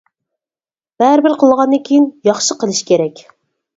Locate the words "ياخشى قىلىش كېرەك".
2.31-3.23